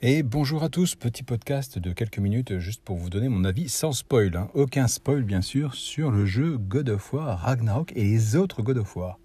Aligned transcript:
Et 0.00 0.22
bonjour 0.22 0.62
à 0.62 0.68
tous, 0.68 0.94
petit 0.94 1.24
podcast 1.24 1.80
de 1.80 1.92
quelques 1.92 2.20
minutes 2.20 2.60
juste 2.60 2.80
pour 2.84 2.96
vous 2.96 3.10
donner 3.10 3.28
mon 3.28 3.42
avis 3.42 3.68
sans 3.68 3.90
spoil, 3.90 4.36
hein. 4.36 4.48
aucun 4.54 4.86
spoil 4.86 5.24
bien 5.24 5.42
sûr, 5.42 5.74
sur 5.74 6.12
le 6.12 6.24
jeu 6.24 6.56
God 6.56 6.88
of 6.90 7.12
War 7.12 7.40
Ragnarok 7.40 7.90
et 7.96 8.04
les 8.04 8.36
autres 8.36 8.62
God 8.62 8.78
of 8.78 8.94
War. 8.94 9.18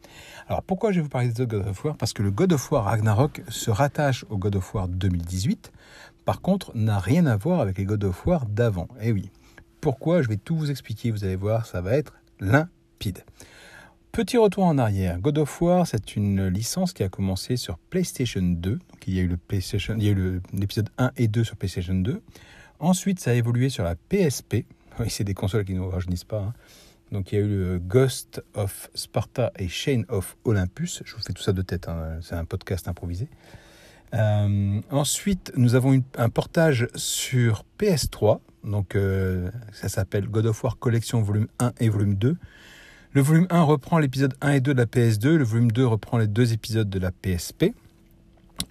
Alors 0.48 0.64
pourquoi 0.64 0.92
je 0.92 0.96
vais 0.96 1.04
vous 1.04 1.10
parler 1.10 1.28
des 1.28 1.42
autres 1.42 1.52
God 1.52 1.68
of 1.68 1.86
War? 1.86 1.96
Parce 1.96 2.12
que 2.12 2.24
le 2.24 2.32
God 2.32 2.54
of 2.54 2.72
War 2.72 2.86
Ragnarok 2.86 3.44
se 3.50 3.70
rattache 3.70 4.26
au 4.32 4.40
God 4.40 4.56
of 4.56 4.74
War 4.74 4.88
2018, 4.88 5.72
par 6.26 6.42
contre 6.42 6.72
n'a 6.76 6.98
rien 6.98 7.28
à 7.28 7.38
voir 7.38 7.60
avec 7.60 7.78
les 7.78 7.86
God 7.86 8.04
of 8.06 8.26
War 8.26 8.48
d'avant. 8.48 8.88
Et 9.00 9.10
eh 9.10 9.12
oui, 9.12 9.30
pourquoi? 9.80 10.24
Je 10.24 10.28
vais 10.28 10.38
tout 10.38 10.56
vous 10.56 10.72
expliquer, 10.72 11.12
vous 11.12 11.24
allez 11.24 11.36
voir, 11.36 11.68
ça 11.68 11.82
va 11.82 11.96
être 11.96 12.16
limpide. 12.40 13.20
Petit 14.14 14.38
retour 14.38 14.66
en 14.66 14.78
arrière. 14.78 15.18
God 15.20 15.40
of 15.40 15.60
War, 15.60 15.88
c'est 15.88 16.16
une 16.16 16.46
licence 16.48 16.94
qui 16.94 17.02
a 17.02 17.10
commencé 17.10 17.58
sur 17.58 17.80
PlayStation 17.80 18.44
2. 18.44 18.70
Donc 18.74 18.80
il 19.08 19.16
y 19.16 19.20
a 19.20 19.24
eu 19.24 19.38
l'épisode 20.54 20.90
1 21.00 21.14
et 21.18 21.28
2 21.28 21.44
sur 21.44 21.56
PlayStation 21.56 21.96
2. 21.96 22.22
Ensuite, 22.80 23.20
ça 23.20 23.32
a 23.32 23.34
évolué 23.34 23.70
sur 23.70 23.84
la 23.84 23.96
PSP. 23.96 24.66
C'est 25.10 25.24
des 25.24 25.34
consoles 25.34 25.66
qui 25.66 25.74
ne 25.74 25.80
nous 25.80 25.90
rajeunissent 25.90 26.26
pas. 26.26 26.42
Hein. 26.42 26.54
Donc 27.12 27.32
il 27.32 27.40
y 27.40 27.42
a 27.42 27.42
eu 27.42 27.48
le 27.48 27.80
Ghost 27.80 28.44
of 28.54 28.92
Sparta 28.94 29.52
et 29.58 29.68
Chain 29.68 30.04
of 30.10 30.38
Olympus. 30.44 31.02
Je 31.04 31.16
vous 31.16 31.22
fais 31.22 31.34
tout 31.34 31.42
ça 31.42 31.52
de 31.52 31.64
tête, 31.64 31.88
hein. 31.88 32.20
c'est 32.22 32.36
un 32.36 32.46
podcast 32.46 32.88
improvisé. 32.88 33.28
Euh, 34.14 34.80
ensuite, 34.92 35.52
nous 35.58 35.74
avons 35.74 35.92
eu 35.92 36.04
un 36.20 36.30
portage 36.30 36.88
sur 36.94 37.66
PS3. 37.80 38.42
Donc 38.64 38.96
euh, 38.96 39.50
ça 39.72 39.90
s'appelle 39.90 40.28
God 40.28 40.46
of 40.46 40.64
War 40.64 40.78
Collection 40.78 41.24
volume 41.24 41.48
1 41.58 41.74
et 41.80 41.90
volume 41.90 42.14
2. 42.14 42.38
Le 43.16 43.22
volume 43.22 43.46
1 43.52 43.62
reprend 43.62 44.00
l'épisode 44.00 44.34
1 44.42 44.54
et 44.54 44.60
2 44.60 44.74
de 44.74 44.80
la 44.80 44.88
PS2, 44.88 45.36
le 45.36 45.44
volume 45.44 45.72
2 45.72 45.86
reprend 45.86 46.18
les 46.18 46.26
deux 46.26 46.52
épisodes 46.52 46.90
de 46.90 46.98
la 46.98 47.12
PSP. 47.12 47.66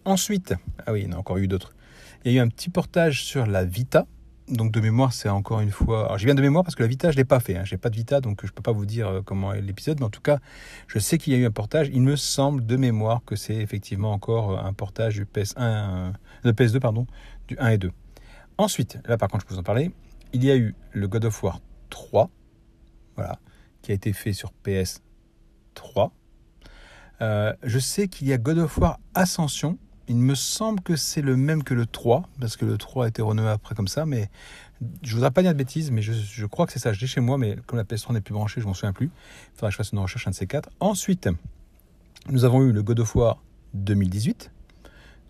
Ensuite, 0.05 0.55
ah 0.85 0.93
oui, 0.93 1.03
il 1.03 1.07
y 1.07 1.15
en 1.15 1.17
a 1.17 1.21
encore 1.21 1.37
eu 1.39 1.47
d'autres. 1.47 1.73
Il 2.25 2.33
y 2.33 2.35
a 2.35 2.41
eu 2.41 2.45
un 2.45 2.49
petit 2.49 2.69
portage 2.69 3.23
sur 3.23 3.47
la 3.47 3.65
Vita. 3.65 4.05
Donc 4.49 4.73
de 4.73 4.81
mémoire, 4.81 5.13
c'est 5.13 5.29
encore 5.29 5.61
une 5.61 5.71
fois. 5.71 6.07
Alors 6.07 6.19
j'y 6.19 6.25
viens 6.25 6.35
de 6.35 6.43
mémoire 6.43 6.65
parce 6.65 6.75
que 6.75 6.83
la 6.83 6.89
Vita, 6.89 7.13
je 7.13 7.17
l'ai 7.17 7.25
pas 7.25 7.39
fait. 7.39 7.57
Hein. 7.57 7.65
Je 7.65 7.73
n'ai 7.73 7.79
pas 7.79 7.89
de 7.89 7.95
Vita, 7.95 8.21
donc 8.21 8.41
je 8.43 8.49
ne 8.49 8.53
peux 8.53 8.63
pas 8.63 8.73
vous 8.73 8.85
dire 8.85 9.07
euh, 9.07 9.23
comment 9.25 9.53
est 9.53 9.61
l'épisode. 9.61 10.01
Mais 10.01 10.07
en 10.07 10.11
tout 10.11 10.21
cas, 10.21 10.41
je 10.89 10.99
sais 10.99 11.19
qu'il 11.19 11.33
y 11.33 11.37
a 11.37 11.39
eu 11.39 11.47
un 11.47 11.53
portage. 11.53 11.89
Il 11.95 12.03
me 12.03 12.17
semble 12.17 12.67
de 12.67 12.75
mémoire 12.75 13.21
que 13.25 13.37
c'est 13.37 13.55
effectivement 13.55 14.11
encore 14.11 14.59
euh, 14.59 14.69
un 14.69 14.73
portage 14.73 15.15
du 15.15 15.25
PS1, 15.25 15.55
euh, 15.59 16.11
de 16.43 16.51
PS2, 16.51 16.81
pardon, 16.81 17.07
du 17.47 17.57
1 17.61 17.69
et 17.69 17.79
2. 17.79 17.93
Ensuite, 18.59 18.99
là 19.07 19.17
par 19.17 19.29
contre, 19.29 19.45
je 19.45 19.47
peux 19.47 19.55
vous 19.55 19.61
en 19.61 19.63
parler. 19.63 19.93
Il 20.33 20.45
y 20.45 20.51
a 20.51 20.57
eu 20.57 20.75
le 20.91 21.07
God 21.07 21.27
of 21.27 21.43
War 21.45 21.61
3. 21.91 22.29
Voilà 23.15 23.39
qui 23.83 23.93
a 23.93 23.95
été 23.95 24.13
fait 24.13 24.33
sur 24.33 24.53
PS3. 24.65 26.11
Euh, 27.21 27.53
je 27.63 27.79
sais 27.79 28.09
qu'il 28.09 28.29
y 28.29 28.33
a 28.33 28.39
God 28.39 28.59
of 28.59 28.79
War 28.79 28.99
Ascension. 29.15 29.79
Il 30.09 30.17
me 30.17 30.35
semble 30.35 30.81
que 30.81 30.97
c'est 30.97 31.23
le 31.23 31.37
même 31.37 31.63
que 31.63 31.75
le 31.75 31.87
3, 31.87 32.29
parce 32.41 32.57
que 32.57 32.65
le 32.65 32.77
3 32.77 33.05
a 33.05 33.09
été 33.09 33.23
renommé 33.23 33.49
après 33.49 33.75
comme 33.75 33.89
ça, 33.89 34.05
mais 34.05 34.31
je 35.03 35.15
voudrais 35.15 35.31
pas 35.31 35.43
dire 35.43 35.53
de 35.53 35.59
bêtises, 35.59 35.91
mais 35.91 36.03
je, 36.03 36.47
crois 36.47 36.67
que 36.67 36.73
c'est 36.73 36.81
ça. 36.81 36.93
Je 36.93 37.01
l'ai 37.01 37.07
chez 37.07 37.21
moi, 37.21 37.39
mais 37.39 37.57
comme 37.67 37.77
la 37.77 37.85
PS3 37.85 38.15
n'est 38.15 38.21
plus 38.21 38.35
branchée, 38.35 38.61
je 38.61 38.67
m'en 38.67 38.75
souviens 38.75 38.93
plus. 38.93 39.07
Il 39.07 39.55
faudra 39.55 39.69
que 39.69 39.73
je 39.73 39.77
fasse 39.77 39.93
une 39.93 40.01
recherche, 40.01 40.27
un 40.27 40.31
de 40.31 40.35
ces 40.35 40.47
quatre. 40.47 40.71
Ensuite, 40.81 41.29
nous 42.29 42.45
avons 42.45 42.63
eu 42.63 42.73
le 42.73 42.83
God 42.83 43.01
of 43.01 43.15
War 43.15 43.43
2018. 43.75 44.51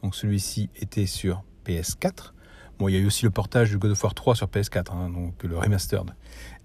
Donc 0.03 0.14
celui-ci 0.14 0.70
était 0.77 1.06
sur 1.06 1.45
PS4. 1.67 2.33
Il 2.88 2.94
y 2.94 2.98
a 2.98 3.00
eu 3.00 3.06
aussi 3.06 3.25
le 3.25 3.30
portage 3.30 3.70
du 3.70 3.78
God 3.78 3.92
of 3.92 4.02
War 4.02 4.14
3 4.14 4.34
sur 4.34 4.47
PS4, 4.47 4.92
hein, 4.92 5.11
donc 5.11 5.42
le 5.42 5.58
remastered. 5.58 6.11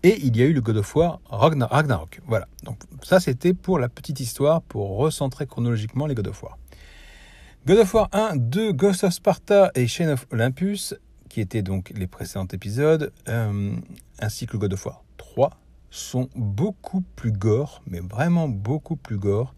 Et 0.04 0.20
il 0.24 0.36
y 0.38 0.42
a 0.42 0.46
eu 0.46 0.54
le 0.54 0.62
God 0.62 0.78
of 0.78 0.96
War 0.96 1.20
Ragnarok. 1.30 2.22
Voilà. 2.28 2.48
Donc 2.64 2.80
ça, 3.04 3.20
c'était 3.20 3.54
pour 3.54 3.80
la 3.80 3.90
petite 3.90 4.20
histoire, 4.20 4.62
pour 4.62 4.98
recentrer 4.98 5.48
chronologiquement 5.48 6.06
les 6.06 6.16
God 6.16 6.28
of 6.28 6.44
War. 6.44 6.58
God 7.66 7.80
of 7.80 7.94
War 7.94 8.10
1, 8.14 8.36
2, 8.38 8.74
Ghost 8.74 9.04
of 9.04 9.14
Sparta 9.14 9.72
et 9.76 9.88
Chain 9.88 10.10
of 10.10 10.26
Olympus, 10.32 10.96
qui 11.30 11.42
étaient 11.42 11.62
donc 11.62 11.92
les 11.96 12.08
précédents 12.08 12.48
épisodes, 12.52 13.12
euh, 13.28 13.76
ainsi 14.20 14.46
que 14.46 14.54
le 14.54 14.60
God 14.60 14.74
of 14.74 14.86
War 14.86 15.04
3, 15.18 15.52
sont 15.90 16.30
beaucoup 16.36 17.02
plus 17.16 17.32
gore, 17.32 17.82
mais 17.88 18.00
vraiment 18.00 18.48
beaucoup 18.48 18.96
plus 18.96 19.18
gore, 19.18 19.54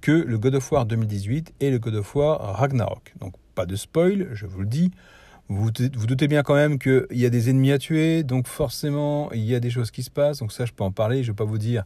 que 0.00 0.12
le 0.12 0.38
God 0.38 0.54
of 0.54 0.72
War 0.72 0.86
2018 0.86 1.54
et 1.60 1.70
le 1.70 1.78
God 1.78 1.96
of 1.96 2.14
War 2.14 2.38
Ragnarok. 2.56 3.12
Donc 3.20 3.34
pas 3.54 3.66
de 3.66 3.76
spoil, 3.76 4.28
je 4.32 4.46
vous 4.46 4.60
le 4.60 4.66
dis. 4.66 4.90
Vous, 5.50 5.72
doutez 5.72 6.28
bien 6.28 6.44
quand 6.44 6.54
même 6.54 6.78
qu'il 6.78 7.06
y 7.10 7.26
a 7.26 7.28
des 7.28 7.50
ennemis 7.50 7.72
à 7.72 7.78
tuer, 7.78 8.22
donc 8.22 8.46
forcément 8.46 9.32
il 9.32 9.40
y 9.40 9.56
a 9.56 9.58
des 9.58 9.68
choses 9.68 9.90
qui 9.90 10.04
se 10.04 10.10
passent, 10.10 10.38
donc 10.38 10.52
ça 10.52 10.64
je 10.64 10.72
peux 10.72 10.84
en 10.84 10.92
parler, 10.92 11.24
je 11.24 11.30
ne 11.30 11.32
vais 11.32 11.38
pas 11.38 11.44
vous 11.44 11.58
dire 11.58 11.82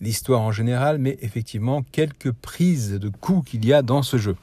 l'histoire 0.00 0.40
en 0.40 0.52
général, 0.52 0.98
mais 0.98 1.18
effectivement 1.20 1.82
quelques 1.82 2.30
prises 2.30 2.92
de 2.92 3.08
coups 3.08 3.50
qu'il 3.50 3.64
y 3.64 3.72
a 3.72 3.82
dans 3.82 4.02
ce 4.02 4.18
jeu. 4.18 4.36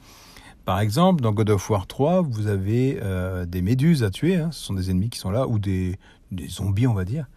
Par 0.66 0.78
exemple, 0.80 1.22
dans 1.22 1.32
God 1.32 1.48
of 1.48 1.70
War 1.70 1.86
3, 1.86 2.20
vous 2.20 2.48
avez 2.48 2.98
euh, 3.02 3.46
des 3.46 3.62
méduses 3.62 4.04
à 4.04 4.10
tuer, 4.10 4.36
hein, 4.36 4.50
ce 4.52 4.62
sont 4.62 4.74
des 4.74 4.90
ennemis 4.90 5.08
qui 5.08 5.18
sont 5.18 5.30
là, 5.30 5.48
ou 5.48 5.58
des, 5.58 5.98
zombies 6.50 6.86
on 6.86 6.92
va 6.92 7.06
dire. 7.06 7.28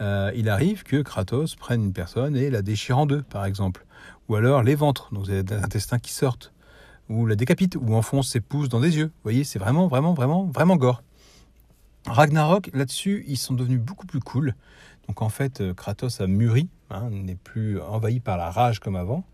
Euh, 0.00 0.32
il 0.34 0.48
arrive 0.48 0.82
que 0.82 1.02
Kratos 1.02 1.56
prenne 1.56 1.84
une 1.84 1.92
personne 1.92 2.34
et 2.34 2.48
la 2.48 2.62
déchire 2.62 2.96
en 2.96 3.04
deux, 3.04 3.20
par 3.20 3.44
exemple. 3.44 3.84
Ou 4.30 4.36
alors 4.36 4.62
les 4.62 4.76
ventres, 4.76 5.12
donc 5.12 5.28
intestins 5.28 5.98
qui 5.98 6.14
sortent 6.14 6.54
ou 7.08 7.26
la 7.26 7.36
décapite, 7.36 7.76
ou 7.76 7.94
enfonce 7.94 8.28
ses 8.30 8.40
pouces 8.40 8.68
dans 8.68 8.80
des 8.80 8.96
yeux. 8.96 9.06
Vous 9.06 9.22
voyez, 9.22 9.44
c'est 9.44 9.58
vraiment, 9.58 9.88
vraiment, 9.88 10.14
vraiment, 10.14 10.44
vraiment 10.44 10.76
gore. 10.76 11.02
Ragnarok, 12.06 12.70
là-dessus, 12.72 13.24
ils 13.28 13.36
sont 13.36 13.54
devenus 13.54 13.80
beaucoup 13.80 14.06
plus 14.06 14.20
cool. 14.20 14.54
Donc 15.08 15.22
en 15.22 15.28
fait, 15.28 15.60
euh, 15.60 15.74
Kratos 15.74 16.20
a 16.20 16.26
mûri, 16.26 16.68
hein, 16.90 17.08
n'est 17.10 17.34
plus 17.34 17.80
envahi 17.80 18.20
par 18.20 18.36
la 18.36 18.50
rage 18.50 18.78
comme 18.78 18.96
avant. 18.96 19.24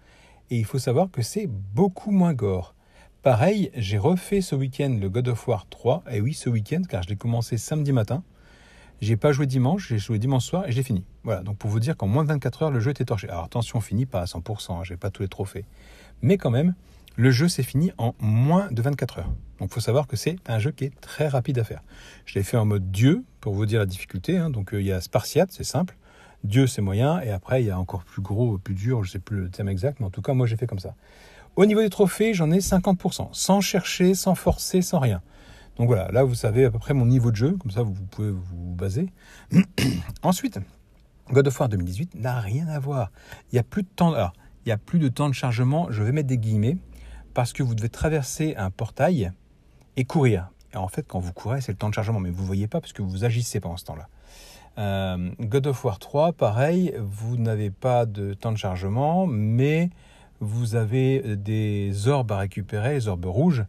Et 0.51 0.59
il 0.59 0.65
faut 0.65 0.79
savoir 0.79 1.11
que 1.11 1.23
c'est 1.23 1.47
beaucoup 1.47 2.11
moins 2.11 2.35
gore. 2.35 2.75
Pareil, 3.23 3.71
j'ai 3.75 3.99
refait 3.99 4.41
ce 4.41 4.55
week-end 4.55 4.99
le 5.01 5.09
God 5.09 5.29
of 5.29 5.49
War 5.49 5.67
3. 5.69 6.05
Et 6.11 6.21
oui, 6.21 6.35
ce 6.35 6.51
week-end, 6.51 6.83
car 6.89 7.03
je 7.03 7.09
l'ai 7.09 7.17
commencé 7.17 7.57
samedi 7.57 7.93
matin. 7.93 8.23
J'ai 9.01 9.17
pas 9.17 9.33
joué 9.33 9.47
dimanche, 9.47 9.89
j'ai 9.89 9.99
joué 9.99 10.19
dimanche 10.19 10.45
soir 10.45 10.67
et 10.69 10.73
j'ai 10.73 10.83
fini. 10.83 11.05
Voilà, 11.25 11.43
donc 11.43 11.57
pour 11.57 11.71
vous 11.71 11.81
dire 11.81 11.97
qu'en 11.97 12.07
moins 12.07 12.23
de 12.23 12.29
24 12.29 12.63
heures, 12.63 12.71
le 12.71 12.81
jeu 12.81 12.91
était 12.91 13.05
torché. 13.05 13.29
Alors 13.29 13.45
attention, 13.45 13.81
fini 13.81 14.07
pas 14.07 14.21
à 14.21 14.25
100%, 14.25 14.73
hein, 14.73 14.85
j'ai 14.85 14.97
pas 14.97 15.11
tous 15.11 15.23
les 15.23 15.29
trophées. 15.29 15.65
Mais 16.23 16.39
quand 16.39 16.51
même, 16.51 16.75
le 17.17 17.31
jeu 17.31 17.49
s'est 17.49 17.63
fini 17.63 17.93
en 17.99 18.15
moins 18.21 18.69
de 18.71 18.83
24 18.83 19.19
heures. 19.19 19.33
Donc 19.59 19.71
il 19.71 19.75
faut 19.75 19.81
savoir 19.81 20.07
que 20.07 20.17
c'est 20.17 20.37
un 20.47 20.59
jeu 20.59 20.73
qui 20.73 20.85
est 20.85 21.01
très 21.01 21.29
rapide 21.29 21.59
à 21.59 21.65
faire. 21.65 21.83
Je 22.27 22.35
l'ai 22.35 22.43
fait 22.43 22.57
en 22.57 22.65
mode 22.65 22.91
Dieu 22.91 23.25
pour 23.41 23.55
vous 23.55 23.67
dire 23.67 23.81
la 23.81 23.87
difficulté. 23.87 24.37
Hein. 24.37 24.51
Donc 24.51 24.75
euh, 24.75 24.81
il 24.81 24.87
y 24.87 24.93
a 24.93 25.01
Spartiate, 25.01 25.53
c'est 25.53 25.65
simple. 25.65 25.97
Dieu, 26.43 26.67
c'est 26.67 26.83
moyen. 26.83 27.21
Et 27.21 27.31
après, 27.31 27.63
il 27.63 27.67
y 27.67 27.71
a 27.71 27.79
encore 27.79 28.05
plus 28.05 28.21
gros, 28.21 28.59
plus 28.59 28.75
dur, 28.75 29.03
je 29.05 29.09
ne 29.09 29.13
sais 29.13 29.19
plus 29.19 29.43
le 29.43 29.49
thème 29.49 29.69
exact, 29.69 30.01
mais 30.01 30.07
en 30.07 30.11
tout 30.11 30.23
cas, 30.23 30.35
moi 30.35 30.47
j'ai 30.47 30.57
fait 30.57 30.67
comme 30.67 30.79
ça. 30.79 30.95
Au 31.57 31.67
niveau 31.67 31.81
des 31.81 31.89
trophées, 31.89 32.35
j'en 32.35 32.51
ai 32.51 32.59
50%, 32.59 33.29
sans 33.33 33.61
chercher, 33.61 34.15
sans 34.15 34.35
forcer, 34.35 34.83
sans 34.83 34.99
rien. 34.99 35.23
Donc 35.77 35.87
voilà, 35.87 36.11
là 36.11 36.23
vous 36.23 36.35
savez 36.35 36.65
à 36.65 36.71
peu 36.71 36.79
près 36.79 36.95
mon 36.95 37.07
niveau 37.07 37.31
de 37.31 37.37
jeu, 37.37 37.53
comme 37.53 37.71
ça 37.71 37.83
vous 37.83 37.95
pouvez 38.11 38.31
vous 38.31 38.75
baser. 38.75 39.13
Ensuite, 40.23 40.59
God 41.31 41.47
of 41.47 41.59
War 41.59 41.69
2018 41.69 42.17
n'a 42.17 42.41
rien 42.41 42.67
à 42.69 42.79
voir. 42.79 43.11
Il 43.51 43.55
n'y 43.55 43.59
a 43.59 43.63
plus 43.63 43.83
de 43.83 43.89
temps. 43.89 44.15
Il 44.67 44.69
y 44.69 44.73
a 44.73 44.79
plus 44.79 44.99
de 44.99 45.09
temps 45.09 45.29
de 45.29 45.35
chargement. 45.35 45.89
Je 45.91 46.03
vais 46.03 46.13
mettre 46.13 46.29
des 46.29 46.39
guillemets 46.39 46.77
parce 47.35 47.53
que 47.53 47.63
vous 47.63 47.75
devez 47.75 47.89
traverser 47.89 48.55
un 48.57 48.71
portail 48.71 49.33
et 49.97 50.05
courir. 50.05 50.51
En 50.75 50.89
fait, 50.89 51.07
quand 51.07 51.19
vous 51.19 51.33
courez, 51.33 51.61
c'est 51.61 51.73
le 51.73 51.79
temps 51.79 51.89
de 51.89 51.95
chargement, 51.95 52.21
mais 52.21 52.31
vous 52.31 52.43
ne 52.43 52.47
voyez 52.47 52.67
pas 52.67 52.81
parce 52.81 52.93
que 52.93 53.03
vous 53.03 53.25
agissez 53.25 53.61
pendant 53.61 53.77
ce 53.77 53.85
temps-là. 53.85 54.09
Euh, 54.79 55.31
God 55.41 55.69
of 55.69 55.85
War 55.85 55.99
3, 55.99 56.33
pareil, 56.33 56.95
vous 56.99 57.37
n'avez 57.37 57.71
pas 57.71 58.07
de 58.07 58.35
temps 58.35 58.53
de 58.53 58.57
chargement, 58.57 59.27
mais 59.27 59.91
vous 60.41 60.75
avez 60.75 61.37
des 61.37 62.09
orbes 62.09 62.33
à 62.33 62.39
récupérer, 62.39 62.95
les 62.95 63.09
orbes 63.09 63.27
rouges. 63.27 63.65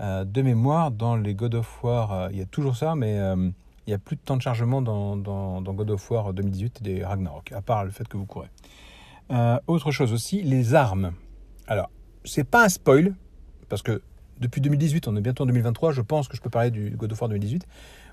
Euh, 0.00 0.24
de 0.24 0.42
mémoire, 0.42 0.90
dans 0.90 1.16
les 1.16 1.34
God 1.34 1.54
of 1.54 1.84
War, 1.84 2.12
euh, 2.12 2.28
il 2.32 2.38
y 2.38 2.42
a 2.42 2.46
toujours 2.46 2.76
ça, 2.76 2.94
mais 2.94 3.16
il 3.16 3.90
n'y 3.90 3.94
a 3.94 3.98
plus 3.98 4.16
de 4.16 4.20
temps 4.20 4.36
de 4.36 4.42
chargement 4.42 4.80
dans, 4.80 5.62
God 5.62 5.90
of 5.90 6.10
War 6.10 6.32
2018 6.32 6.80
et 6.80 6.84
des 6.84 7.04
Ragnarok, 7.04 7.52
à 7.52 7.62
part 7.62 7.84
le 7.84 7.90
fait 7.90 8.06
que 8.06 8.16
vous 8.16 8.26
courez. 8.26 8.48
autre 9.66 9.90
chose 9.90 10.12
aussi, 10.12 10.42
les 10.42 10.74
armes. 10.74 11.12
Alors, 11.66 11.90
c'est 12.24 12.44
pas 12.44 12.64
un 12.64 12.68
spoil, 12.68 13.14
parce 13.68 13.82
que 13.82 14.02
depuis 14.40 14.60
2018, 14.60 15.08
on 15.08 15.16
est 15.16 15.20
bientôt 15.20 15.44
en 15.44 15.46
2023, 15.46 15.92
je 15.92 16.00
pense 16.00 16.28
que 16.28 16.36
je 16.36 16.42
peux 16.42 16.50
parler 16.50 16.70
du 16.70 16.90
God 16.90 17.12
of 17.12 17.20
War 17.20 17.28
2018. 17.28 17.66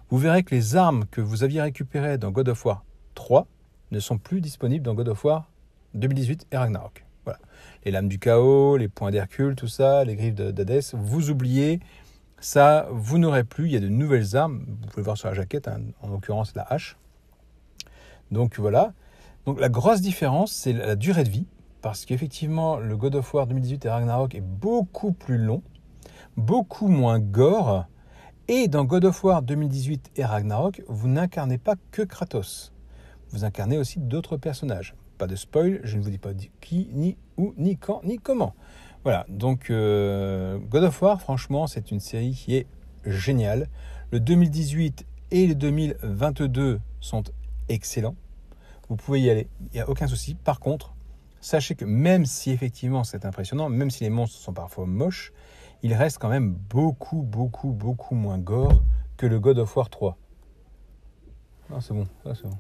Vous 0.10 0.18
verrez 0.18 0.44
que 0.44 0.54
les 0.54 0.76
armes 0.76 1.06
que 1.10 1.22
vous 1.22 1.44
aviez 1.44 1.62
récupérées 1.62 2.18
dans 2.18 2.32
God 2.32 2.50
of 2.50 2.66
War 2.66 2.84
3 3.16 3.48
ne 3.92 4.00
sont 4.00 4.18
plus 4.18 4.42
disponibles 4.42 4.84
dans 4.84 4.94
God 4.94 5.10
of 5.10 5.24
War 5.24 5.50
2018 5.94 6.48
et 6.52 6.58
Ragnarok. 6.58 7.06
Voilà. 7.26 7.40
Les 7.86 7.92
lames 7.92 8.08
du 8.08 8.20
chaos, 8.20 8.78
les 8.78 8.88
points 8.88 9.12
d'Hercule, 9.12 9.56
tout 9.56 9.68
ça, 9.68 10.04
les 10.04 10.16
griffes 10.16 10.36
d'Hadès, 10.36 10.94
vous 10.94 11.30
oubliez, 11.30 11.80
ça, 12.40 12.88
vous 12.92 13.18
n'aurez 13.18 13.44
plus. 13.44 13.66
Il 13.66 13.72
y 13.72 13.78
a 13.78 13.80
de 13.80 13.90
nouvelles 13.90 14.36
armes, 14.36 14.66
vous 14.68 14.88
pouvez 14.88 15.04
voir 15.04 15.18
sur 15.18 15.28
la 15.28 15.34
jaquette, 15.34 15.68
hein, 15.68 15.82
en 16.02 16.10
l'occurrence 16.10 16.56
la 16.56 16.64
hache. 16.64 16.98
Donc 18.32 18.60
voilà. 18.60 18.94
Donc 19.46 19.60
la 19.60 19.70
grosse 19.70 20.02
différence, 20.02 20.52
c'est 20.52 20.74
la 20.74 20.96
durée 20.96 21.24
de 21.24 21.30
vie 21.30 21.46
parce 21.82 22.06
qu'effectivement, 22.06 22.78
le 22.78 22.96
God 22.96 23.16
of 23.16 23.34
War 23.34 23.48
2018 23.48 23.86
et 23.86 23.90
Ragnarok 23.90 24.36
est 24.36 24.42
beaucoup 24.42 25.12
plus 25.12 25.38
long, 25.38 25.64
beaucoup 26.38 26.88
moins 26.88 27.20
gore, 27.20 27.86
et 28.48 28.68
dans 28.68 28.84
God 28.84 29.06
of 29.06 29.24
War 29.24 29.42
2018 29.42 30.12
et 30.18 30.26
Ragnarok, 30.26 30.82
vous 30.88 31.08
n'incarnez 31.08 31.58
pas 31.58 31.76
que 31.92 32.02
Kratos. 32.02 32.74
Vous 33.30 33.46
incarnez 33.46 33.78
aussi 33.78 34.00
d'autres 34.00 34.38
personnages. 34.38 34.94
Pas 35.18 35.28
de 35.28 35.36
spoil, 35.36 35.80
je 35.84 35.98
ne 35.98 36.04
vous 36.04 36.10
dis 36.10 36.18
pas 36.18 36.32
qui, 36.60 36.90
ni 36.92 37.18
où, 37.38 37.54
ni 37.58 37.78
quand, 37.78 38.04
ni 38.04 38.18
comment. 38.18 38.54
Voilà, 39.04 39.26
donc 39.30 39.70
euh, 39.70 40.60
God 40.60 40.84
of 40.84 41.02
War, 41.02 41.22
franchement, 41.22 41.66
c'est 41.66 41.92
une 41.92 42.00
série 42.00 42.34
qui 42.34 42.56
est 42.56 42.68
génial. 43.06 43.68
Le 44.12 44.20
2018 44.20 45.06
et 45.32 45.48
le 45.48 45.56
2022 45.56 46.80
sont 47.00 47.24
excellents. 47.70 48.16
Vous 48.90 48.98
pouvez 48.98 49.22
y 49.22 49.30
aller, 49.30 49.48
il 49.72 49.76
n'y 49.76 49.80
a 49.80 49.90
aucun 49.90 50.08
souci. 50.08 50.36
Par 50.36 50.60
contre, 50.60 50.94
sachez 51.42 51.76
que 51.76 51.86
même 51.86 52.26
si 52.26 52.52
effectivement 52.52 53.04
c'est 53.04 53.26
impressionnant, 53.26 53.70
même 53.70 53.90
si 53.90 54.04
les 54.04 54.10
monstres 54.10 54.38
sont 54.38 54.54
parfois 54.54 54.86
moches, 54.86 55.34
il 55.84 55.94
reste 55.94 56.20
quand 56.20 56.30
même 56.30 56.54
beaucoup, 56.54 57.24
beaucoup, 57.24 57.72
beaucoup 57.72 58.16
moins 58.16 58.38
gore 58.38 58.84
que 59.18 59.26
le 59.26 59.40
God 59.40 59.60
of 59.60 59.76
War 59.76 59.90
3. 59.90 60.18
Ah, 61.74 61.80
c'est 61.82 61.94
bon, 61.94 62.06
c'est 62.24 62.44
bon. 62.44 62.58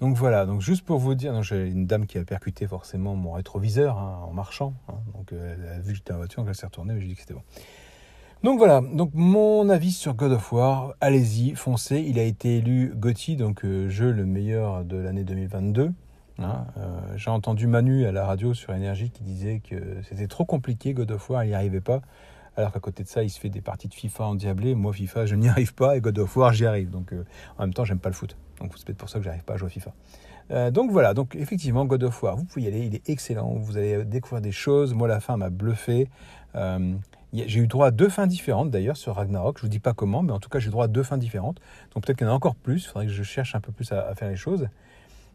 Donc 0.00 0.16
voilà, 0.16 0.46
donc 0.46 0.60
juste 0.60 0.84
pour 0.84 0.98
vous 0.98 1.14
dire, 1.14 1.42
j'ai 1.42 1.66
une 1.66 1.86
dame 1.86 2.06
qui 2.06 2.18
a 2.18 2.24
percuté 2.24 2.68
forcément 2.68 3.16
mon 3.16 3.32
rétroviseur 3.32 3.98
hein, 3.98 4.20
en 4.28 4.32
marchant. 4.32 4.74
Hein. 4.88 4.94
donc 5.12 5.32
euh, 5.32 5.54
elle 5.54 5.68
a 5.68 5.80
vu 5.80 5.92
que 5.92 5.96
j'étais 5.96 6.12
en 6.12 6.18
voiture, 6.18 6.42
donc 6.42 6.50
elle 6.50 6.54
s'est 6.54 6.66
retournée, 6.66 6.94
mais 6.94 7.00
j'ai 7.00 7.08
dit 7.08 7.14
que 7.14 7.20
c'était 7.20 7.34
bon. 7.34 7.42
Donc 8.44 8.58
voilà, 8.58 8.80
donc 8.80 9.10
mon 9.14 9.68
avis 9.68 9.90
sur 9.90 10.14
God 10.14 10.30
of 10.30 10.52
War, 10.52 10.94
allez-y, 11.00 11.56
foncez. 11.56 12.04
Il 12.06 12.20
a 12.20 12.22
été 12.22 12.58
élu 12.58 12.92
GOTY, 12.94 13.34
donc 13.34 13.64
euh, 13.64 13.88
jeu 13.88 14.12
le 14.12 14.24
meilleur 14.24 14.84
de 14.84 14.96
l'année 14.96 15.24
2022. 15.24 15.92
Hein. 16.38 16.66
Euh, 16.78 17.00
j'ai 17.16 17.30
entendu 17.30 17.66
Manu 17.66 18.06
à 18.06 18.12
la 18.12 18.24
radio 18.24 18.54
sur 18.54 18.74
Énergie 18.74 19.10
qui 19.10 19.22
disait 19.22 19.60
que 19.60 19.76
c'était 20.08 20.28
trop 20.28 20.44
compliqué 20.44 20.94
God 20.94 21.10
of 21.10 21.28
War, 21.30 21.44
il 21.44 21.48
n'y 21.48 21.54
arrivait 21.54 21.80
pas. 21.80 22.00
Alors 22.56 22.72
qu'à 22.72 22.80
côté 22.80 23.04
de 23.04 23.08
ça, 23.08 23.22
il 23.22 23.30
se 23.30 23.38
fait 23.38 23.50
des 23.50 23.60
parties 23.60 23.88
de 23.88 23.94
FIFA 23.94 24.24
en 24.24 24.34
diablé. 24.34 24.74
Moi, 24.74 24.92
FIFA, 24.92 25.26
je 25.26 25.36
n'y 25.36 25.48
arrive 25.48 25.74
pas 25.74 25.96
et 25.96 26.00
God 26.00 26.18
of 26.18 26.36
War, 26.36 26.52
j'y 26.52 26.66
arrive. 26.66 26.90
Donc 26.90 27.14
en 27.56 27.62
même 27.62 27.74
temps, 27.74 27.84
j'aime 27.84 28.00
pas 28.00 28.08
le 28.08 28.14
foot. 28.14 28.36
Donc 28.60 28.72
c'est 28.76 28.84
peut-être 28.84 28.98
pour 28.98 29.08
ça 29.08 29.18
que 29.18 29.24
j'arrive 29.24 29.44
pas 29.44 29.54
à 29.54 29.56
jouer 29.56 29.68
à 29.68 29.70
FIFA. 29.70 29.92
Euh, 30.50 30.70
donc 30.70 30.90
voilà, 30.90 31.14
donc 31.14 31.34
effectivement, 31.34 31.84
God 31.84 32.04
of 32.04 32.22
War, 32.22 32.36
vous 32.36 32.44
pouvez 32.44 32.64
y 32.64 32.68
aller, 32.68 32.86
il 32.86 32.94
est 32.94 33.08
excellent, 33.10 33.50
vous 33.50 33.76
allez 33.76 34.04
découvrir 34.04 34.40
des 34.40 34.52
choses. 34.52 34.94
Moi, 34.94 35.08
la 35.08 35.20
fin 35.20 35.36
m'a 35.36 35.50
bluffé. 35.50 36.08
Euh, 36.54 36.94
j'ai 37.32 37.60
eu 37.60 37.66
droit 37.66 37.88
à 37.88 37.90
deux 37.90 38.08
fins 38.08 38.26
différentes 38.26 38.70
d'ailleurs 38.70 38.96
sur 38.96 39.14
Ragnarok. 39.16 39.58
Je 39.58 39.62
vous 39.62 39.68
dis 39.68 39.80
pas 39.80 39.92
comment, 39.92 40.22
mais 40.22 40.32
en 40.32 40.40
tout 40.40 40.48
cas, 40.48 40.58
j'ai 40.58 40.70
droit 40.70 40.86
à 40.86 40.88
deux 40.88 41.02
fins 41.02 41.18
différentes. 41.18 41.60
Donc 41.94 42.04
peut-être 42.04 42.16
qu'il 42.16 42.26
y 42.26 42.30
en 42.30 42.32
a 42.32 42.36
encore 42.36 42.54
plus. 42.54 42.84
Il 42.84 42.88
faudrait 42.88 43.06
que 43.06 43.12
je 43.12 43.22
cherche 43.22 43.54
un 43.54 43.60
peu 43.60 43.72
plus 43.72 43.92
à, 43.92 44.14
faire 44.14 44.28
les 44.28 44.36
choses. 44.36 44.68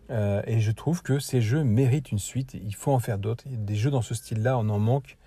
Euh, 0.10 0.42
et 0.46 0.60
je 0.60 0.72
trouve 0.72 1.02
que 1.02 1.20
ces 1.20 1.42
jeux 1.42 1.64
méritent 1.64 2.12
une 2.12 2.20
suite. 2.20 2.54
Il 2.54 2.76
faut 2.76 2.92
en 2.92 3.00
faire 3.00 3.18
d'autres. 3.18 3.46
Des 3.48 3.76
jeux 3.76 3.92
dans 3.92 4.02
ce 4.02 4.14
style-là, 4.14 4.58
on 4.58 4.70
en 4.70 4.80
manque. 4.80 5.18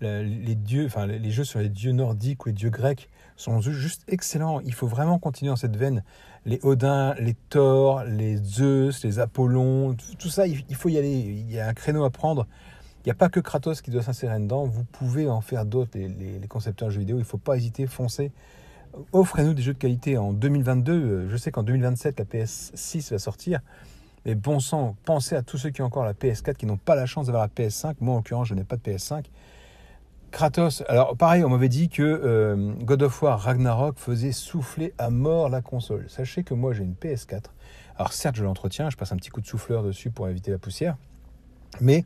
Les, 0.00 0.54
dieux, 0.54 0.84
enfin 0.84 1.06
les 1.06 1.30
jeux 1.30 1.44
sur 1.44 1.60
les 1.60 1.70
dieux 1.70 1.92
nordiques 1.92 2.44
ou 2.44 2.48
les 2.48 2.54
dieux 2.54 2.68
grecs 2.68 3.08
sont 3.36 3.62
juste 3.62 4.04
excellents. 4.08 4.60
Il 4.60 4.74
faut 4.74 4.86
vraiment 4.86 5.18
continuer 5.18 5.48
dans 5.48 5.56
cette 5.56 5.76
veine 5.76 6.02
les 6.46 6.60
Odins, 6.62 7.14
les 7.14 7.34
Thor, 7.48 8.04
les 8.04 8.36
Zeus, 8.36 9.02
les 9.02 9.18
Apollons, 9.18 9.96
tout, 10.18 10.28
ça, 10.28 10.46
il, 10.46 10.74
faut 10.74 10.88
y 10.88 10.98
aller. 10.98 11.10
Il 11.10 11.50
y 11.50 11.58
a 11.58 11.68
un 11.68 11.74
créneau 11.74 12.04
à 12.04 12.10
prendre. 12.10 12.46
Il 13.04 13.08
n'y 13.08 13.12
a 13.12 13.14
pas 13.14 13.28
que 13.28 13.40
Kratos 13.40 13.82
qui 13.82 13.90
doit 13.90 14.02
s'insérer 14.02 14.38
dedans. 14.38 14.64
Vous 14.64 14.84
pouvez 14.84 15.28
en 15.28 15.40
faire 15.40 15.64
d'autres, 15.64 15.98
les, 15.98 16.46
concepteurs 16.48 16.88
de 16.88 16.92
jeux 16.92 17.00
vidéo. 17.00 17.16
Il 17.16 17.20
ne 17.20 17.24
faut 17.24 17.38
pas 17.38 17.56
hésiter, 17.56 17.86
foncez. 17.86 18.32
Offrez-nous 19.12 19.54
des 19.54 19.62
jeux 19.62 19.74
de 19.74 19.78
qualité 19.78 20.16
en 20.18 20.32
2022. 20.32 20.92
Euh, 20.92 21.28
je 21.28 21.36
sais 21.36 21.50
qu'en 21.50 21.62
2027, 21.62 22.18
la 22.18 22.24
PS6 22.24 23.10
va 23.10 23.18
sortir. 23.18 23.60
Mais 24.26 24.34
bon 24.34 24.60
sang, 24.60 24.96
pensez 25.04 25.36
à 25.36 25.42
tous 25.42 25.58
ceux 25.58 25.70
qui 25.70 25.82
ont 25.82 25.86
encore 25.86 26.04
la 26.04 26.14
PS4, 26.14 26.54
qui 26.54 26.66
n'ont 26.66 26.78
pas 26.78 26.94
la 26.94 27.06
chance 27.06 27.26
d'avoir 27.26 27.44
la 27.44 27.48
PS5. 27.48 27.96
Moi, 28.00 28.14
en 28.14 28.16
l'occurrence, 28.18 28.48
je 28.48 28.54
n'ai 28.54 28.64
pas 28.64 28.76
de 28.76 28.82
PS5. 28.82 29.24
Kratos, 30.34 30.82
alors 30.88 31.16
pareil, 31.16 31.44
on 31.44 31.48
m'avait 31.48 31.68
dit 31.68 31.88
que 31.88 32.02
euh, 32.02 32.72
God 32.80 33.02
of 33.02 33.22
War 33.22 33.38
Ragnarok 33.38 34.00
faisait 34.00 34.32
souffler 34.32 34.92
à 34.98 35.08
mort 35.08 35.48
la 35.48 35.62
console. 35.62 36.06
Sachez 36.08 36.42
que 36.42 36.54
moi 36.54 36.72
j'ai 36.72 36.82
une 36.82 36.94
PS4. 36.94 37.44
Alors 37.96 38.12
certes, 38.12 38.34
je 38.34 38.42
l'entretiens, 38.42 38.90
je 38.90 38.96
passe 38.96 39.12
un 39.12 39.16
petit 39.16 39.30
coup 39.30 39.40
de 39.40 39.46
souffleur 39.46 39.84
dessus 39.84 40.10
pour 40.10 40.28
éviter 40.28 40.50
la 40.50 40.58
poussière, 40.58 40.96
mais 41.80 42.04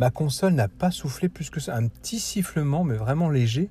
ma 0.00 0.10
console 0.10 0.54
n'a 0.54 0.66
pas 0.66 0.90
soufflé 0.90 1.28
plus 1.28 1.50
que 1.50 1.60
ça. 1.60 1.76
Un 1.76 1.86
petit 1.86 2.18
sifflement, 2.18 2.82
mais 2.82 2.96
vraiment 2.96 3.30
léger. 3.30 3.70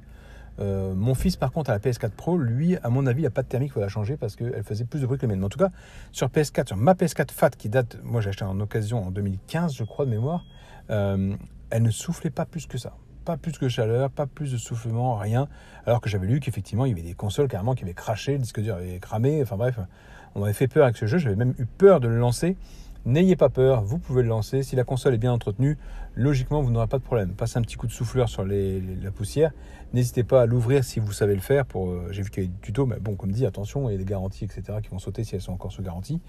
Euh, 0.59 0.95
mon 0.95 1.13
fils, 1.13 1.35
par 1.35 1.51
contre, 1.51 1.69
à 1.69 1.73
la 1.73 1.79
PS4 1.79 2.09
Pro, 2.11 2.37
lui, 2.37 2.77
à 2.77 2.89
mon 2.89 3.05
avis, 3.05 3.19
il 3.19 3.23
n'y 3.23 3.27
a 3.27 3.31
pas 3.31 3.43
de 3.43 3.47
thermique, 3.47 3.69
il 3.69 3.73
faut 3.73 3.79
la 3.79 3.89
changer 3.89 4.17
parce 4.17 4.35
qu'elle 4.35 4.63
faisait 4.63 4.85
plus 4.85 5.01
de 5.01 5.05
bruit 5.05 5.17
que 5.17 5.23
la 5.25 5.29
mienne. 5.29 5.39
Mais 5.39 5.45
en 5.45 5.49
tout 5.49 5.59
cas, 5.59 5.71
sur 6.11 6.27
PS4, 6.27 6.67
sur 6.67 6.77
ma 6.77 6.93
PS4 6.93 7.31
Fat 7.31 7.51
qui 7.51 7.69
date, 7.69 7.97
moi 8.03 8.21
j'ai 8.21 8.29
acheté 8.29 8.43
en 8.45 8.59
occasion 8.59 9.05
en 9.05 9.11
2015, 9.11 9.75
je 9.75 9.83
crois 9.83 10.05
de 10.05 10.11
mémoire, 10.11 10.45
euh, 10.89 11.35
elle 11.69 11.83
ne 11.83 11.91
soufflait 11.91 12.29
pas 12.29 12.45
plus 12.45 12.65
que 12.65 12.77
ça 12.77 12.93
pas 13.27 13.35
plus 13.35 13.59
de 13.59 13.67
chaleur, 13.67 14.09
pas 14.09 14.25
plus 14.25 14.53
de 14.53 14.57
soufflement, 14.57 15.17
rien. 15.17 15.49
Alors 15.85 15.99
que 15.99 16.09
j'avais 16.09 16.27
lu 16.27 16.39
qu'effectivement, 16.39 16.85
il 16.85 16.89
y 16.89 16.91
avait 16.93 17.01
des 17.01 17.13
consoles 17.13 17.49
carrément 17.49 17.75
qui 17.75 17.83
avaient 17.83 17.93
craché, 17.93 18.31
le 18.31 18.37
disque 18.39 18.61
dur 18.61 18.75
avait 18.75 18.99
cramé. 18.99 19.41
Enfin 19.41 19.57
bref, 19.57 19.77
on 20.33 20.39
m'avait 20.39 20.53
fait 20.53 20.69
peur 20.69 20.85
avec 20.85 20.95
ce 20.95 21.07
jeu. 21.07 21.17
J'avais 21.17 21.35
même 21.35 21.53
eu 21.59 21.65
peur 21.65 21.99
de 21.99 22.07
le 22.07 22.17
lancer. 22.17 22.55
N'ayez 23.05 23.35
pas 23.35 23.49
peur, 23.49 23.83
vous 23.83 23.99
pouvez 23.99 24.23
le 24.23 24.29
lancer. 24.29 24.63
Si 24.63 24.75
la 24.75 24.83
console 24.83 25.13
est 25.13 25.19
bien 25.19 25.31
entretenue, 25.31 25.77
logiquement, 26.15 26.61
vous 26.61 26.71
n'aurez 26.71 26.87
pas 26.87 26.97
de 26.97 27.03
problème. 27.03 27.33
Passez 27.33 27.57
un 27.57 27.61
petit 27.61 27.75
coup 27.75 27.87
de 27.87 27.91
souffleur 27.91 28.27
sur 28.29 28.43
la 28.45 29.11
poussière. 29.11 29.51
N'hésitez 29.93 30.23
pas 30.23 30.41
à 30.41 30.45
l'ouvrir 30.45 30.83
si 30.83 30.99
vous 30.99 31.11
savez 31.13 31.33
le 31.33 31.41
faire. 31.41 31.65
Pour, 31.65 31.89
euh, 31.89 32.07
j'ai 32.11 32.21
vu 32.21 32.29
qu'il 32.29 32.43
y 32.43 32.45
avait 32.45 32.53
du 32.53 32.59
tuto, 32.59 32.85
mais 32.85 32.99
bon, 32.99 33.15
comme 33.15 33.31
dit, 33.31 33.45
attention, 33.45 33.89
il 33.89 33.93
y 33.93 33.95
a 33.95 33.97
des 33.97 34.05
garanties, 34.05 34.43
etc., 34.45 34.79
qui 34.83 34.89
vont 34.89 34.99
sauter 34.99 35.23
si 35.23 35.35
elles 35.35 35.41
sont 35.41 35.53
encore 35.53 35.71
sous 35.71 35.81
garantie. 35.81 36.21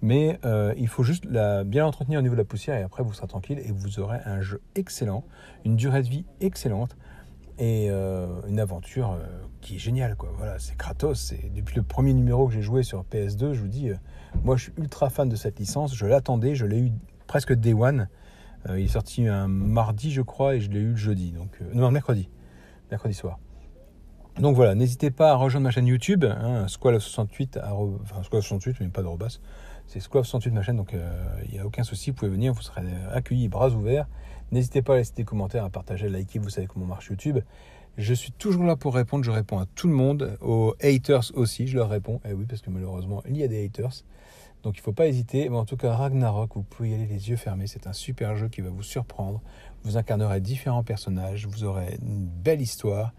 Mais 0.00 0.38
euh, 0.44 0.74
il 0.76 0.88
faut 0.88 1.02
juste 1.02 1.24
la, 1.24 1.64
bien 1.64 1.82
l'entretenir 1.82 2.20
au 2.20 2.22
niveau 2.22 2.34
de 2.34 2.40
la 2.40 2.44
poussière 2.44 2.76
et 2.76 2.82
après 2.82 3.02
vous 3.02 3.12
serez 3.12 3.26
tranquille 3.26 3.58
et 3.58 3.72
vous 3.72 3.98
aurez 3.98 4.18
un 4.24 4.40
jeu 4.40 4.60
excellent, 4.76 5.24
une 5.64 5.76
durée 5.76 6.02
de 6.02 6.08
vie 6.08 6.24
excellente 6.40 6.96
et 7.58 7.88
euh, 7.90 8.26
une 8.48 8.60
aventure 8.60 9.12
euh, 9.12 9.26
qui 9.60 9.76
est 9.76 9.78
géniale. 9.78 10.16
Quoi. 10.16 10.30
Voilà, 10.36 10.58
c'est 10.58 10.76
Kratos. 10.76 11.14
C'est, 11.14 11.52
depuis 11.54 11.76
le 11.76 11.82
premier 11.82 12.14
numéro 12.14 12.46
que 12.46 12.54
j'ai 12.54 12.62
joué 12.62 12.82
sur 12.82 13.04
PS2, 13.04 13.52
je 13.52 13.60
vous 13.60 13.68
dis, 13.68 13.90
moi 14.44 14.56
je 14.56 14.64
suis 14.64 14.72
ultra 14.76 15.10
fan 15.10 15.28
de 15.28 15.36
cette 15.36 15.58
licence. 15.58 15.94
Je 15.94 16.06
l'attendais, 16.06 16.54
je 16.54 16.66
l'ai 16.66 16.78
eu 16.78 16.92
presque 17.26 17.52
day 17.52 17.74
one. 17.74 18.08
il 18.68 18.84
est 18.84 18.88
sorti 18.88 19.26
un 19.26 19.48
mardi, 19.48 20.10
je 20.10 20.22
crois, 20.22 20.54
et 20.54 20.60
je 20.60 20.70
l'ai 20.70 20.80
eu 20.80 20.90
le 20.90 20.96
jeudi. 20.96 21.32
Donc, 21.32 21.58
non, 21.74 21.90
mercredi. 21.90 22.28
Mercredi 22.90 23.14
soir. 23.14 23.38
Donc 24.40 24.54
voilà, 24.54 24.76
n'hésitez 24.76 25.10
pas 25.10 25.32
à 25.32 25.34
rejoindre 25.34 25.64
ma 25.64 25.72
chaîne 25.72 25.88
YouTube, 25.88 26.24
hein, 26.24 26.66
Squall68, 26.66 27.58
enfin 27.60 28.20
Squall68, 28.22 28.76
mais 28.80 28.88
pas 28.88 29.02
de 29.02 29.08
robas. 29.08 29.40
C'est 29.88 29.98
Squall68 29.98 30.52
ma 30.52 30.62
chaîne, 30.62 30.76
donc 30.76 30.90
il 30.92 31.00
euh, 31.00 31.52
n'y 31.52 31.58
a 31.58 31.66
aucun 31.66 31.82
souci, 31.82 32.10
vous 32.10 32.16
pouvez 32.16 32.30
venir, 32.30 32.52
vous 32.52 32.62
serez 32.62 32.82
accueillis 33.10 33.48
bras 33.48 33.70
ouverts. 33.70 34.06
N'hésitez 34.50 34.82
pas 34.82 34.94
à 34.94 34.96
laisser 34.98 35.12
des 35.14 35.24
commentaires, 35.24 35.64
à 35.64 35.70
partager, 35.70 36.06
à 36.06 36.08
liker, 36.08 36.38
vous 36.38 36.48
savez 36.48 36.66
comment 36.66 36.86
marche 36.86 37.08
YouTube. 37.08 37.38
Je 37.98 38.14
suis 38.14 38.32
toujours 38.32 38.64
là 38.64 38.76
pour 38.76 38.94
répondre, 38.94 39.24
je 39.24 39.30
réponds 39.30 39.58
à 39.58 39.66
tout 39.74 39.88
le 39.88 39.94
monde, 39.94 40.38
aux 40.40 40.74
haters 40.80 41.32
aussi, 41.34 41.66
je 41.66 41.76
leur 41.76 41.90
réponds. 41.90 42.20
Eh 42.24 42.32
oui, 42.32 42.46
parce 42.48 42.62
que 42.62 42.70
malheureusement, 42.70 43.22
il 43.28 43.36
y 43.36 43.42
a 43.42 43.48
des 43.48 43.64
haters. 43.64 44.04
Donc 44.62 44.76
il 44.76 44.80
ne 44.80 44.84
faut 44.84 44.92
pas 44.92 45.06
hésiter. 45.06 45.48
Mais 45.48 45.56
en 45.56 45.64
tout 45.64 45.76
cas, 45.76 45.94
Ragnarok, 45.94 46.52
vous 46.54 46.62
pouvez 46.62 46.90
y 46.90 46.94
aller 46.94 47.06
les 47.06 47.28
yeux 47.28 47.36
fermés. 47.36 47.66
C'est 47.66 47.86
un 47.86 47.92
super 47.92 48.36
jeu 48.36 48.48
qui 48.48 48.60
va 48.60 48.70
vous 48.70 48.82
surprendre. 48.82 49.40
Vous 49.84 49.96
incarnerez 49.96 50.40
différents 50.40 50.82
personnages, 50.82 51.46
vous 51.46 51.64
aurez 51.64 51.98
une 52.02 52.26
belle 52.26 52.60
histoire. 52.60 53.12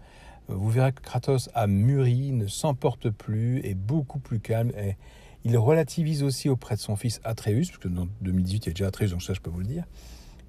Vous 0.48 0.68
verrez 0.68 0.92
que 0.92 1.00
Kratos 1.00 1.48
a 1.54 1.66
mûri, 1.66 2.32
ne 2.32 2.46
s'emporte 2.46 3.10
plus, 3.10 3.60
est 3.64 3.74
beaucoup 3.74 4.18
plus 4.18 4.40
calme. 4.40 4.72
Et 4.76 4.96
il 5.44 5.56
relativise 5.56 6.22
aussi 6.22 6.48
auprès 6.48 6.74
de 6.74 6.80
son 6.80 6.96
fils 6.96 7.20
Atreus, 7.24 7.68
parce 7.68 7.78
que 7.78 7.88
dans 7.88 8.08
2018 8.20 8.66
il 8.66 8.68
y 8.68 8.70
a 8.70 8.72
déjà 8.72 8.86
Atreus, 8.88 9.10
donc 9.10 9.22
ça 9.22 9.32
je 9.32 9.40
peux 9.40 9.50
vous 9.50 9.60
le 9.60 9.66
dire. 9.66 9.84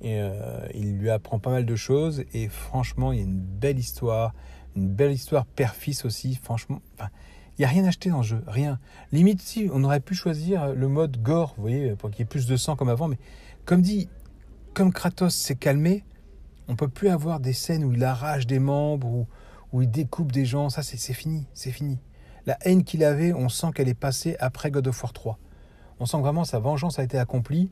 Euh, 0.03 0.67
il 0.73 0.97
lui 0.97 1.09
apprend 1.09 1.39
pas 1.39 1.51
mal 1.51 1.65
de 1.65 1.75
choses. 1.75 2.23
Et 2.33 2.47
franchement, 2.47 3.11
il 3.11 3.19
y 3.19 3.21
a 3.21 3.25
une 3.25 3.39
belle 3.39 3.79
histoire, 3.79 4.33
une 4.75 4.89
belle 4.89 5.11
histoire 5.11 5.45
père-fils 5.45 6.05
aussi. 6.05 6.35
Franchement, 6.35 6.81
il 6.99 7.61
n'y 7.61 7.65
a 7.65 7.69
rien 7.69 7.85
acheté 7.85 8.09
dans 8.09 8.17
le 8.17 8.23
jeu, 8.23 8.43
rien. 8.47 8.79
Limite, 9.11 9.41
si, 9.41 9.69
on 9.71 9.83
aurait 9.83 9.99
pu 9.99 10.15
choisir 10.15 10.73
le 10.73 10.87
mode 10.87 11.21
gore, 11.21 11.53
vous 11.57 11.61
voyez, 11.61 11.95
pour 11.95 12.09
qu'il 12.09 12.19
y 12.19 12.23
ait 12.23 12.25
plus 12.25 12.47
de 12.47 12.57
sang 12.57 12.75
comme 12.75 12.89
avant. 12.89 13.07
Mais 13.07 13.19
comme 13.65 13.81
dit, 13.81 14.09
comme 14.73 14.91
Kratos 14.91 15.35
s'est 15.35 15.55
calmé, 15.55 16.03
on 16.67 16.75
peut 16.75 16.87
plus 16.87 17.09
avoir 17.09 17.39
des 17.39 17.53
scènes 17.53 17.83
où 17.83 17.93
il 17.93 18.03
arrache 18.03 18.47
des 18.47 18.59
membres, 18.59 19.07
ou 19.07 19.27
où 19.71 19.81
il 19.81 19.89
découpe 19.89 20.31
des 20.31 20.45
gens, 20.45 20.69
ça 20.69 20.83
c'est 20.83 21.13
fini, 21.13 21.47
c'est 21.53 21.71
fini. 21.71 21.99
La 22.45 22.57
haine 22.61 22.83
qu'il 22.83 23.03
avait, 23.03 23.33
on 23.33 23.49
sent 23.49 23.67
qu'elle 23.75 23.87
est 23.87 23.93
passée 23.93 24.35
après 24.39 24.71
God 24.71 24.87
of 24.87 25.01
War 25.03 25.13
3. 25.13 25.39
On 25.99 26.05
sent 26.05 26.19
vraiment 26.19 26.43
sa 26.43 26.59
vengeance 26.59 26.99
a 26.99 27.03
été 27.03 27.17
accomplie 27.17 27.71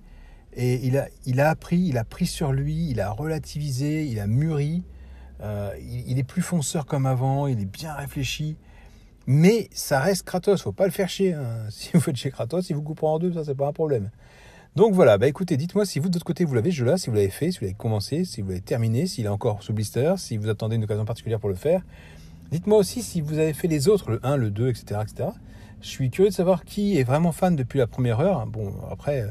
et 0.53 0.85
il 0.85 0.97
a, 0.97 1.07
il 1.25 1.39
a 1.39 1.49
appris, 1.49 1.79
il 1.79 1.97
a 1.97 2.03
pris 2.03 2.25
sur 2.25 2.51
lui, 2.51 2.89
il 2.89 2.99
a 2.99 3.11
relativisé, 3.11 4.05
il 4.05 4.19
a 4.19 4.27
mûri. 4.27 4.83
Euh, 5.41 5.71
il, 5.79 6.19
est 6.19 6.23
plus 6.23 6.41
fonceur 6.41 6.85
comme 6.85 7.05
avant, 7.05 7.47
il 7.47 7.61
est 7.61 7.65
bien 7.65 7.93
réfléchi. 7.93 8.57
Mais 9.25 9.69
ça 9.71 9.99
reste 9.99 10.23
Kratos, 10.23 10.61
faut 10.61 10.71
pas 10.71 10.85
le 10.85 10.91
faire 10.91 11.07
chier. 11.07 11.33
Hein. 11.33 11.45
Si 11.69 11.91
vous 11.93 12.01
faites 12.01 12.15
chez 12.15 12.31
Kratos, 12.31 12.69
il 12.69 12.75
vous 12.75 12.81
coupera 12.81 13.07
en 13.07 13.19
deux, 13.19 13.31
ça 13.33 13.43
c'est 13.45 13.55
pas 13.55 13.67
un 13.67 13.73
problème. 13.73 14.09
Donc 14.75 14.93
voilà, 14.93 15.17
bah 15.17 15.27
écoutez, 15.27 15.57
dites-moi 15.57 15.85
si 15.85 15.99
vous 15.99 16.09
de 16.09 16.13
votre 16.13 16.25
côté 16.25 16.45
vous 16.45 16.53
l'avez 16.53 16.71
ce 16.71 16.77
jeu-là, 16.77 16.97
si 16.97 17.09
vous 17.09 17.15
l'avez 17.15 17.29
fait, 17.29 17.51
si 17.51 17.59
vous 17.59 17.65
l'avez 17.65 17.75
commencé, 17.75 18.25
si 18.25 18.41
vous 18.41 18.49
l'avez 18.49 18.61
terminé, 18.61 19.07
s'il 19.07 19.25
est 19.25 19.29
encore 19.29 19.63
sous 19.63 19.73
blister, 19.73 20.13
si 20.17 20.37
vous 20.37 20.49
attendez 20.49 20.75
une 20.75 20.83
occasion 20.83 21.05
particulière 21.05 21.39
pour 21.39 21.49
le 21.49 21.55
faire. 21.55 21.81
Dites-moi 22.51 22.77
aussi 22.77 23.01
si 23.01 23.21
vous 23.21 23.37
avez 23.37 23.53
fait 23.53 23.67
les 23.67 23.87
autres, 23.87 24.11
le 24.11 24.19
1, 24.25 24.35
le 24.35 24.51
2, 24.51 24.69
etc., 24.69 25.01
etc. 25.01 25.29
Je 25.81 25.87
suis 25.87 26.09
curieux 26.09 26.29
de 26.29 26.35
savoir 26.35 26.65
qui 26.65 26.97
est 26.97 27.03
vraiment 27.03 27.31
fan 27.31 27.55
depuis 27.55 27.79
la 27.79 27.87
première 27.87 28.19
heure. 28.19 28.45
Bon, 28.47 28.73
après, 28.91 29.25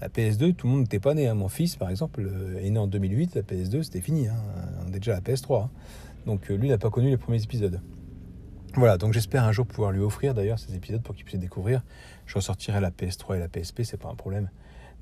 la 0.00 0.08
PS2, 0.08 0.54
tout 0.54 0.66
le 0.66 0.72
monde 0.72 0.82
n'était 0.82 1.00
pas 1.00 1.14
né. 1.14 1.28
Hein. 1.28 1.34
Mon 1.34 1.48
fils, 1.48 1.76
par 1.76 1.90
exemple, 1.90 2.22
euh, 2.26 2.64
est 2.64 2.70
né 2.70 2.78
en 2.78 2.86
2008. 2.86 3.34
La 3.34 3.42
PS2, 3.42 3.82
c'était 3.82 4.00
fini. 4.00 4.28
Hein. 4.28 4.36
On 4.84 4.88
est 4.88 4.98
déjà 4.98 5.12
à 5.12 5.16
la 5.16 5.20
PS3. 5.20 5.64
Hein. 5.64 5.70
Donc 6.26 6.50
euh, 6.50 6.54
lui, 6.54 6.68
n'a 6.68 6.78
pas 6.78 6.90
connu 6.90 7.10
les 7.10 7.16
premiers 7.16 7.42
épisodes. 7.42 7.80
Voilà, 8.74 8.98
donc 8.98 9.12
j'espère 9.12 9.44
un 9.44 9.52
jour 9.52 9.66
pouvoir 9.66 9.90
lui 9.90 10.00
offrir 10.00 10.32
d'ailleurs 10.32 10.58
ces 10.60 10.76
épisodes 10.76 11.02
pour 11.02 11.14
qu'il 11.14 11.24
puisse 11.24 11.40
découvrir. 11.40 11.82
Je 12.26 12.36
ressortirai 12.36 12.80
la 12.80 12.90
PS3 12.90 13.36
et 13.36 13.40
la 13.40 13.48
PSP, 13.48 13.82
c'est 13.82 13.96
pas 13.96 14.08
un 14.08 14.14
problème. 14.14 14.48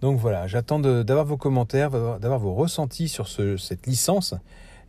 Donc 0.00 0.18
voilà, 0.18 0.46
j'attends 0.46 0.78
d'avoir 0.78 1.26
vos 1.26 1.36
commentaires, 1.36 1.90
d'avoir 1.90 2.38
vos 2.38 2.54
ressentis 2.54 3.08
sur 3.08 3.28
cette 3.28 3.86
licence. 3.86 4.34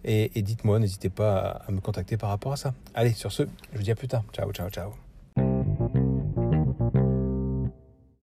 Et 0.05 0.29
dites-moi, 0.41 0.79
n'hésitez 0.79 1.09
pas 1.09 1.61
à 1.67 1.71
me 1.73 1.81
contacter 1.81 2.15
par 2.15 2.29
rapport 2.29 2.53
à 2.53 2.57
ça. 2.57 2.73
Allez, 2.93 3.11
sur 3.11 3.33
ce, 3.33 3.43
je 3.73 3.77
vous 3.77 3.83
dis 3.83 3.91
à 3.91 3.95
plus 3.95 4.07
tard. 4.07 4.23
Ciao, 4.31 4.49
ciao, 4.53 4.69
ciao. 4.69 5.08